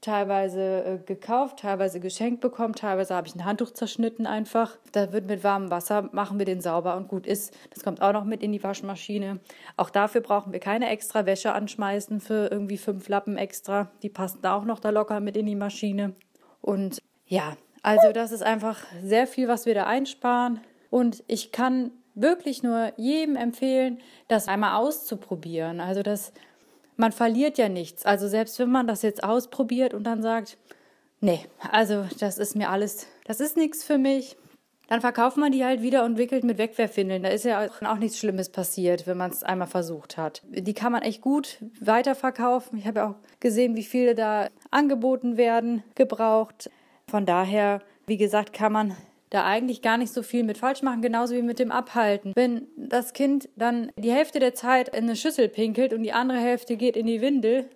teilweise 0.01 0.83
äh, 0.85 0.97
gekauft, 1.05 1.59
teilweise 1.59 1.99
geschenkt 1.99 2.39
bekommen, 2.39 2.75
teilweise 2.75 3.15
habe 3.15 3.27
ich 3.27 3.35
ein 3.35 3.45
Handtuch 3.45 3.71
zerschnitten 3.71 4.25
einfach. 4.25 4.77
Da 4.91 5.11
wird 5.11 5.27
mit 5.27 5.43
warmem 5.43 5.71
Wasser, 5.71 6.09
machen 6.11 6.37
wir 6.39 6.45
den 6.45 6.61
sauber 6.61 6.95
und 6.95 7.07
gut 7.07 7.25
ist. 7.25 7.55
Das 7.73 7.83
kommt 7.83 8.01
auch 8.01 8.13
noch 8.13 8.23
mit 8.23 8.43
in 8.43 8.51
die 8.51 8.63
Waschmaschine. 8.63 9.39
Auch 9.75 9.89
dafür 9.89 10.21
brauchen 10.21 10.53
wir 10.53 10.59
keine 10.59 10.89
extra 10.89 11.25
Wäsche 11.25 11.51
anschmeißen 11.53 12.19
für 12.19 12.47
irgendwie 12.51 12.77
fünf 12.77 13.09
Lappen 13.09 13.37
extra. 13.37 13.89
Die 14.03 14.09
passen 14.09 14.39
da 14.41 14.55
auch 14.55 14.65
noch 14.65 14.79
da 14.79 14.91
locker 14.91 15.19
mit 15.19 15.35
in 15.35 15.45
die 15.45 15.55
Maschine. 15.55 16.13
Und 16.61 17.01
ja, 17.25 17.55
also 17.83 18.11
das 18.11 18.31
ist 18.31 18.43
einfach 18.43 18.79
sehr 19.03 19.27
viel, 19.27 19.47
was 19.47 19.65
wir 19.65 19.73
da 19.73 19.85
einsparen. 19.85 20.61
Und 20.89 21.23
ich 21.27 21.51
kann 21.51 21.91
wirklich 22.15 22.63
nur 22.63 22.91
jedem 22.97 23.35
empfehlen, 23.35 23.99
das 24.27 24.47
einmal 24.47 24.75
auszuprobieren. 24.75 25.79
Also 25.79 26.03
das, 26.03 26.33
man 26.95 27.11
verliert 27.11 27.57
ja 27.57 27.69
nichts. 27.69 28.05
Also 28.05 28.27
selbst 28.27 28.57
wenn 28.59 28.71
man 28.71 28.87
das 28.87 29.03
jetzt 29.03 29.23
ausprobiert 29.23 29.93
und 29.93 30.03
dann 30.03 30.21
sagt, 30.21 30.57
nee, 31.21 31.45
also 31.71 32.05
das 32.19 32.37
ist 32.37 32.55
mir 32.55 32.69
alles, 32.69 33.07
das 33.25 33.39
ist 33.39 33.55
nichts 33.55 33.83
für 33.83 33.97
mich, 33.97 34.35
dann 34.87 35.01
verkauft 35.01 35.37
man 35.37 35.51
die 35.51 35.65
halt 35.65 35.81
wieder 35.81 36.05
und 36.05 36.17
wickelt 36.17 36.43
mit 36.43 36.57
Wegwerfwindeln. 36.57 37.23
Da 37.23 37.29
ist 37.29 37.45
ja 37.45 37.67
auch 37.85 37.97
nichts 37.97 38.19
Schlimmes 38.19 38.49
passiert, 38.49 39.05
wenn 39.05 39.17
man 39.17 39.31
es 39.31 39.43
einmal 39.43 39.67
versucht 39.67 40.17
hat. 40.17 40.41
Die 40.49 40.73
kann 40.73 40.91
man 40.91 41.01
echt 41.01 41.21
gut 41.21 41.57
weiterverkaufen. 41.79 42.77
Ich 42.77 42.87
habe 42.87 42.99
ja 42.99 43.09
auch 43.09 43.15
gesehen, 43.39 43.75
wie 43.75 43.83
viele 43.83 44.15
da 44.15 44.47
angeboten 44.71 45.37
werden, 45.37 45.83
gebraucht. 45.95 46.69
Von 47.09 47.25
daher, 47.25 47.81
wie 48.05 48.17
gesagt, 48.17 48.53
kann 48.53 48.71
man 48.71 48.95
da 49.29 49.45
eigentlich 49.45 49.81
gar 49.81 49.97
nicht 49.97 50.13
so 50.13 50.23
viel 50.23 50.43
mit 50.43 50.57
falsch 50.57 50.81
machen, 50.81 51.01
genauso 51.01 51.35
wie 51.35 51.41
mit 51.41 51.59
dem 51.59 51.71
Abhalten. 51.71 52.31
Wenn 52.35 52.67
das 52.77 53.13
Kind 53.13 53.49
dann 53.57 53.91
die 53.97 54.11
Hälfte 54.11 54.39
der 54.39 54.53
Zeit 54.53 54.89
in 54.89 55.03
eine 55.03 55.17
Schüssel 55.17 55.49
pinkelt 55.49 55.93
und 55.93 56.03
die 56.03 56.13
andere 56.13 56.37
Hälfte 56.37 56.77
geht 56.77 56.95
in 56.95 57.07
die 57.07 57.19
Windel, 57.19 57.69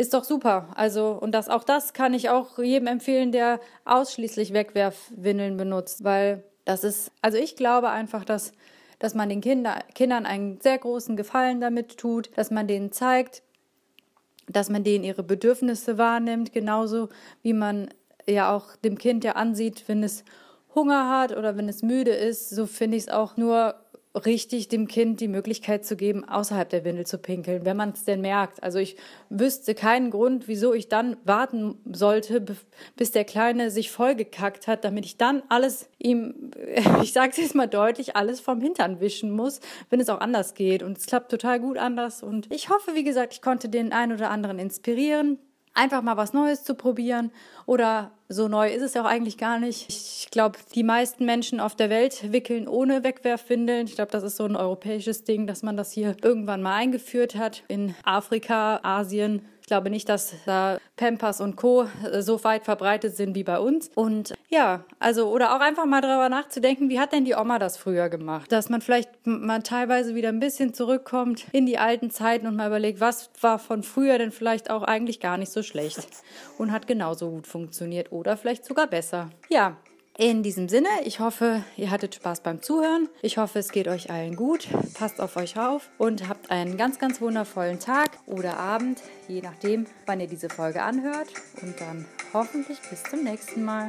ist 0.00 0.14
doch 0.14 0.24
super. 0.24 0.68
Also, 0.74 1.10
und 1.10 1.32
das, 1.32 1.48
auch 1.48 1.62
das 1.62 1.92
kann 1.92 2.14
ich 2.14 2.30
auch 2.30 2.58
jedem 2.58 2.86
empfehlen, 2.86 3.32
der 3.32 3.60
ausschließlich 3.84 4.52
Wegwerfwindeln 4.54 5.56
benutzt, 5.56 6.04
weil 6.04 6.42
das 6.64 6.84
ist, 6.84 7.12
also 7.20 7.36
ich 7.36 7.54
glaube 7.54 7.90
einfach, 7.90 8.24
dass, 8.24 8.52
dass 8.98 9.14
man 9.14 9.28
den 9.28 9.42
Kinder, 9.42 9.78
Kindern 9.94 10.24
einen 10.24 10.58
sehr 10.60 10.78
großen 10.78 11.16
Gefallen 11.16 11.60
damit 11.60 11.98
tut, 11.98 12.30
dass 12.36 12.50
man 12.50 12.66
denen 12.66 12.92
zeigt, 12.92 13.42
dass 14.48 14.70
man 14.70 14.84
denen 14.84 15.04
ihre 15.04 15.22
Bedürfnisse 15.22 15.98
wahrnimmt, 15.98 16.52
genauso 16.52 17.10
wie 17.42 17.52
man 17.52 17.90
ja 18.26 18.54
auch 18.54 18.76
dem 18.76 18.96
Kind 18.96 19.22
ja 19.22 19.32
ansieht, 19.32 19.84
wenn 19.86 20.02
es 20.02 20.24
Hunger 20.74 21.10
hat 21.10 21.36
oder 21.36 21.56
wenn 21.56 21.68
es 21.68 21.82
müde 21.82 22.12
ist, 22.12 22.48
so 22.48 22.66
finde 22.66 22.96
ich 22.96 23.04
es 23.04 23.08
auch 23.10 23.36
nur 23.36 23.74
richtig 24.14 24.68
dem 24.68 24.88
Kind 24.88 25.20
die 25.20 25.28
Möglichkeit 25.28 25.84
zu 25.84 25.96
geben, 25.96 26.28
außerhalb 26.28 26.68
der 26.68 26.84
Windel 26.84 27.06
zu 27.06 27.18
pinkeln, 27.18 27.64
wenn 27.64 27.76
man 27.76 27.90
es 27.90 28.04
denn 28.04 28.20
merkt. 28.20 28.62
Also 28.62 28.78
ich 28.78 28.96
wüsste 29.28 29.74
keinen 29.74 30.10
Grund, 30.10 30.48
wieso 30.48 30.74
ich 30.74 30.88
dann 30.88 31.16
warten 31.24 31.78
sollte, 31.90 32.44
bis 32.96 33.12
der 33.12 33.24
Kleine 33.24 33.70
sich 33.70 33.90
vollgekackt 33.90 34.66
hat, 34.66 34.84
damit 34.84 35.06
ich 35.06 35.16
dann 35.16 35.42
alles 35.48 35.88
ihm, 35.98 36.50
ich 37.02 37.12
sage 37.12 37.30
es 37.30 37.36
jetzt 37.36 37.54
mal 37.54 37.68
deutlich, 37.68 38.16
alles 38.16 38.40
vom 38.40 38.60
Hintern 38.60 39.00
wischen 39.00 39.30
muss, 39.30 39.60
wenn 39.90 40.00
es 40.00 40.08
auch 40.08 40.20
anders 40.20 40.54
geht. 40.54 40.82
Und 40.82 40.98
es 40.98 41.06
klappt 41.06 41.30
total 41.30 41.60
gut 41.60 41.78
anders. 41.78 42.22
Und 42.22 42.52
ich 42.52 42.68
hoffe, 42.68 42.94
wie 42.94 43.04
gesagt, 43.04 43.34
ich 43.34 43.42
konnte 43.42 43.68
den 43.68 43.92
einen 43.92 44.12
oder 44.12 44.30
anderen 44.30 44.58
inspirieren 44.58 45.38
einfach 45.80 46.02
mal 46.02 46.16
was 46.16 46.32
Neues 46.32 46.62
zu 46.62 46.74
probieren. 46.74 47.30
Oder 47.66 48.12
so 48.28 48.48
neu 48.48 48.70
ist 48.70 48.82
es 48.82 48.94
ja 48.94 49.02
auch 49.02 49.06
eigentlich 49.08 49.38
gar 49.38 49.58
nicht. 49.58 49.86
Ich 49.88 50.28
glaube, 50.30 50.58
die 50.74 50.82
meisten 50.82 51.24
Menschen 51.24 51.58
auf 51.58 51.74
der 51.74 51.90
Welt 51.90 52.32
wickeln 52.32 52.68
ohne 52.68 53.02
Wegwerfwindeln. 53.02 53.86
Ich 53.86 53.94
glaube, 53.94 54.12
das 54.12 54.22
ist 54.22 54.36
so 54.36 54.44
ein 54.44 54.56
europäisches 54.56 55.24
Ding, 55.24 55.46
dass 55.46 55.62
man 55.62 55.76
das 55.76 55.90
hier 55.92 56.16
irgendwann 56.22 56.62
mal 56.62 56.74
eingeführt 56.74 57.34
hat. 57.34 57.64
In 57.68 57.94
Afrika, 58.04 58.80
Asien 58.82 59.42
glaube 59.70 59.88
nicht, 59.88 60.08
dass 60.08 60.34
da 60.46 60.78
Pampers 60.96 61.40
und 61.40 61.54
Co. 61.54 61.86
so 62.18 62.42
weit 62.42 62.64
verbreitet 62.64 63.16
sind 63.16 63.36
wie 63.36 63.44
bei 63.44 63.60
uns. 63.60 63.88
Und 63.94 64.34
ja, 64.48 64.84
also, 64.98 65.30
oder 65.30 65.54
auch 65.54 65.60
einfach 65.60 65.86
mal 65.86 66.00
darüber 66.00 66.28
nachzudenken, 66.28 66.88
wie 66.88 66.98
hat 66.98 67.12
denn 67.12 67.24
die 67.24 67.34
Oma 67.34 67.60
das 67.60 67.76
früher 67.76 68.08
gemacht? 68.08 68.50
Dass 68.50 68.68
man 68.68 68.80
vielleicht 68.80 69.10
mal 69.24 69.62
teilweise 69.62 70.16
wieder 70.16 70.28
ein 70.28 70.40
bisschen 70.40 70.74
zurückkommt 70.74 71.46
in 71.52 71.66
die 71.66 71.78
alten 71.78 72.10
Zeiten 72.10 72.48
und 72.48 72.56
mal 72.56 72.66
überlegt, 72.66 73.00
was 73.00 73.30
war 73.40 73.60
von 73.60 73.84
früher 73.84 74.18
denn 74.18 74.32
vielleicht 74.32 74.70
auch 74.70 74.82
eigentlich 74.82 75.20
gar 75.20 75.38
nicht 75.38 75.52
so 75.52 75.62
schlecht 75.62 76.08
und 76.58 76.72
hat 76.72 76.88
genauso 76.88 77.30
gut 77.30 77.46
funktioniert 77.46 78.10
oder 78.10 78.36
vielleicht 78.36 78.64
sogar 78.64 78.88
besser. 78.88 79.30
Ja, 79.48 79.76
in 80.20 80.42
diesem 80.42 80.68
Sinne, 80.68 80.90
ich 81.04 81.18
hoffe, 81.18 81.64
ihr 81.78 81.90
hattet 81.90 82.14
Spaß 82.14 82.42
beim 82.42 82.60
Zuhören. 82.60 83.08
Ich 83.22 83.38
hoffe, 83.38 83.58
es 83.58 83.72
geht 83.72 83.88
euch 83.88 84.10
allen 84.10 84.36
gut. 84.36 84.68
Passt 84.92 85.18
auf 85.18 85.36
euch 85.36 85.58
auf 85.58 85.88
und 85.96 86.28
habt 86.28 86.50
einen 86.50 86.76
ganz, 86.76 86.98
ganz 86.98 87.22
wundervollen 87.22 87.80
Tag 87.80 88.10
oder 88.26 88.58
Abend, 88.58 89.00
je 89.28 89.40
nachdem, 89.40 89.86
wann 90.04 90.20
ihr 90.20 90.26
diese 90.26 90.50
Folge 90.50 90.82
anhört. 90.82 91.28
Und 91.62 91.80
dann 91.80 92.04
hoffentlich 92.34 92.78
bis 92.90 93.02
zum 93.04 93.24
nächsten 93.24 93.64
Mal. 93.64 93.88